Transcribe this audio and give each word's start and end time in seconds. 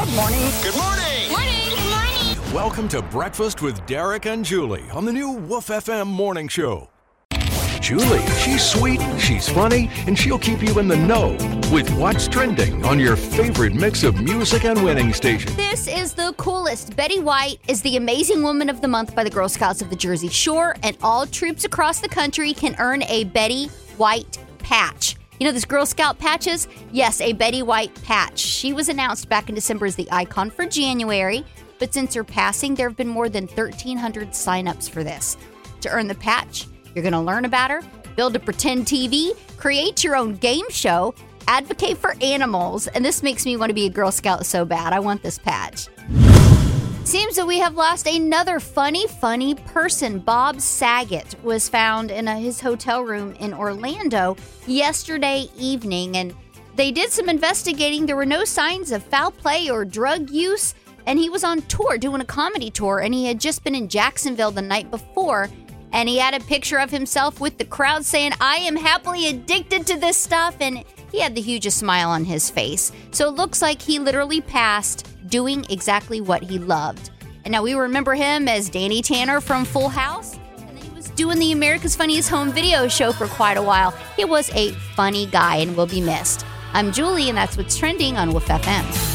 Good 0.00 0.16
morning. 0.16 0.40
Good 0.62 0.76
morning. 0.78 1.30
Morning. 1.30 1.68
Good 1.68 1.90
morning. 1.90 2.54
Welcome 2.54 2.88
to 2.88 3.02
Breakfast 3.02 3.60
with 3.60 3.84
Derek 3.84 4.24
and 4.24 4.42
Julie 4.42 4.88
on 4.92 5.04
the 5.04 5.12
new 5.12 5.32
Woof 5.32 5.66
FM 5.66 6.06
morning 6.06 6.48
show. 6.48 6.88
Julie, 7.82 8.26
she's 8.38 8.64
sweet, 8.64 8.98
she's 9.18 9.46
funny, 9.46 9.90
and 10.06 10.18
she'll 10.18 10.38
keep 10.38 10.62
you 10.62 10.78
in 10.78 10.88
the 10.88 10.96
know 10.96 11.32
with 11.70 11.90
what's 11.98 12.28
trending 12.28 12.82
on 12.82 12.98
your 12.98 13.14
favorite 13.14 13.74
mix 13.74 14.02
of 14.02 14.18
music 14.22 14.64
and 14.64 14.82
winning 14.82 15.12
station. 15.12 15.54
This 15.54 15.86
is 15.86 16.14
the 16.14 16.32
coolest. 16.38 16.96
Betty 16.96 17.20
White 17.20 17.58
is 17.68 17.82
the 17.82 17.98
Amazing 17.98 18.42
Woman 18.42 18.70
of 18.70 18.80
the 18.80 18.88
Month 18.88 19.14
by 19.14 19.22
the 19.22 19.30
Girl 19.30 19.50
Scouts 19.50 19.82
of 19.82 19.90
the 19.90 19.96
Jersey 19.96 20.28
Shore, 20.28 20.76
and 20.82 20.96
all 21.02 21.26
troops 21.26 21.66
across 21.66 22.00
the 22.00 22.08
country 22.08 22.54
can 22.54 22.74
earn 22.78 23.02
a 23.02 23.24
Betty 23.24 23.66
White 23.98 24.38
patch. 24.60 25.16
You 25.40 25.46
know, 25.46 25.52
this 25.52 25.64
Girl 25.64 25.86
Scout 25.86 26.18
patches? 26.18 26.68
Yes, 26.92 27.22
a 27.22 27.32
Betty 27.32 27.62
White 27.62 27.94
patch. 28.02 28.38
She 28.38 28.74
was 28.74 28.90
announced 28.90 29.30
back 29.30 29.48
in 29.48 29.54
December 29.54 29.86
as 29.86 29.96
the 29.96 30.06
icon 30.12 30.50
for 30.50 30.66
January, 30.66 31.46
but 31.78 31.94
since 31.94 32.12
her 32.12 32.22
passing, 32.22 32.74
there 32.74 32.90
have 32.90 32.96
been 32.98 33.08
more 33.08 33.30
than 33.30 33.46
1,300 33.46 34.32
signups 34.32 34.90
for 34.90 35.02
this. 35.02 35.38
To 35.80 35.88
earn 35.88 36.08
the 36.08 36.14
patch, 36.14 36.66
you're 36.94 37.02
going 37.02 37.14
to 37.14 37.20
learn 37.20 37.46
about 37.46 37.70
her, 37.70 37.80
build 38.16 38.36
a 38.36 38.38
pretend 38.38 38.84
TV, 38.84 39.30
create 39.56 40.04
your 40.04 40.14
own 40.14 40.34
game 40.36 40.68
show, 40.68 41.14
advocate 41.48 41.96
for 41.96 42.14
animals, 42.20 42.86
and 42.88 43.02
this 43.02 43.22
makes 43.22 43.46
me 43.46 43.56
want 43.56 43.70
to 43.70 43.74
be 43.74 43.86
a 43.86 43.90
Girl 43.90 44.12
Scout 44.12 44.44
so 44.44 44.66
bad. 44.66 44.92
I 44.92 45.00
want 45.00 45.22
this 45.22 45.38
patch. 45.38 45.88
Seems 47.10 47.34
that 47.34 47.46
we 47.48 47.58
have 47.58 47.74
lost 47.74 48.06
another 48.06 48.60
funny, 48.60 49.08
funny 49.08 49.56
person. 49.56 50.20
Bob 50.20 50.60
Saget 50.60 51.34
was 51.42 51.68
found 51.68 52.12
in 52.12 52.28
a, 52.28 52.36
his 52.36 52.60
hotel 52.60 53.02
room 53.02 53.32
in 53.40 53.52
Orlando 53.52 54.36
yesterday 54.64 55.48
evening, 55.58 56.16
and 56.16 56.32
they 56.76 56.92
did 56.92 57.10
some 57.10 57.28
investigating. 57.28 58.06
There 58.06 58.14
were 58.14 58.24
no 58.24 58.44
signs 58.44 58.92
of 58.92 59.02
foul 59.02 59.32
play 59.32 59.68
or 59.68 59.84
drug 59.84 60.30
use, 60.30 60.76
and 61.04 61.18
he 61.18 61.28
was 61.28 61.42
on 61.42 61.62
tour 61.62 61.98
doing 61.98 62.20
a 62.20 62.24
comedy 62.24 62.70
tour, 62.70 63.00
and 63.00 63.12
he 63.12 63.26
had 63.26 63.40
just 63.40 63.64
been 63.64 63.74
in 63.74 63.88
Jacksonville 63.88 64.52
the 64.52 64.62
night 64.62 64.88
before. 64.88 65.48
And 65.92 66.08
he 66.08 66.18
had 66.18 66.34
a 66.34 66.44
picture 66.44 66.78
of 66.78 66.92
himself 66.92 67.40
with 67.40 67.58
the 67.58 67.64
crowd 67.64 68.04
saying, 68.04 68.34
I 68.40 68.58
am 68.58 68.76
happily 68.76 69.26
addicted 69.26 69.84
to 69.88 69.98
this 69.98 70.16
stuff. 70.16 70.54
And 70.60 70.84
he 71.12 71.20
had 71.20 71.34
the 71.34 71.40
hugest 71.40 71.78
smile 71.78 72.10
on 72.10 72.24
his 72.24 72.50
face. 72.50 72.92
So 73.10 73.28
it 73.28 73.34
looks 73.34 73.60
like 73.62 73.82
he 73.82 73.98
literally 73.98 74.40
passed 74.40 75.06
doing 75.28 75.64
exactly 75.68 76.20
what 76.20 76.42
he 76.42 76.58
loved. 76.58 77.10
And 77.44 77.52
now 77.52 77.62
we 77.62 77.74
remember 77.74 78.14
him 78.14 78.48
as 78.48 78.68
Danny 78.68 79.02
Tanner 79.02 79.40
from 79.40 79.64
Full 79.64 79.88
House. 79.88 80.38
And 80.58 80.68
then 80.68 80.76
he 80.76 80.90
was 80.90 81.10
doing 81.10 81.38
the 81.38 81.52
America's 81.52 81.96
Funniest 81.96 82.28
Home 82.28 82.52
Video 82.52 82.86
show 82.88 83.12
for 83.12 83.26
quite 83.26 83.56
a 83.56 83.62
while. 83.62 83.92
He 84.16 84.24
was 84.24 84.50
a 84.50 84.72
funny 84.94 85.26
guy 85.26 85.56
and 85.56 85.76
will 85.76 85.86
be 85.86 86.00
missed. 86.00 86.44
I'm 86.72 86.92
Julie, 86.92 87.28
and 87.28 87.36
that's 87.36 87.56
what's 87.56 87.76
trending 87.76 88.16
on 88.16 88.32
Woof 88.32 88.46
FM. 88.46 89.10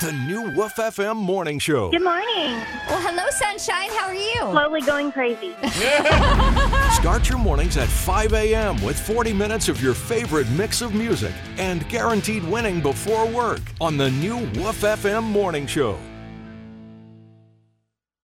The 0.00 0.12
new 0.12 0.56
Woof 0.56 0.76
FM 0.76 1.16
morning 1.16 1.58
show. 1.58 1.90
Good 1.90 2.02
morning. 2.02 2.56
Well, 2.88 3.02
hello, 3.02 3.24
Sunshine. 3.28 3.90
How 3.90 4.06
are 4.06 4.14
you? 4.14 4.38
Slowly 4.50 4.80
going 4.80 5.12
crazy. 5.12 5.54
Start 7.00 7.30
your 7.30 7.38
mornings 7.38 7.78
at 7.78 7.88
5 7.88 8.34
a.m. 8.34 8.84
with 8.84 9.00
40 9.00 9.32
minutes 9.32 9.70
of 9.70 9.82
your 9.82 9.94
favorite 9.94 10.46
mix 10.50 10.82
of 10.82 10.92
music 10.92 11.32
and 11.56 11.88
guaranteed 11.88 12.44
winning 12.44 12.82
before 12.82 13.26
work 13.26 13.62
on 13.80 13.96
the 13.96 14.10
new 14.10 14.36
Woof 14.60 14.82
FM 14.82 15.22
morning 15.22 15.66
show. 15.66 15.98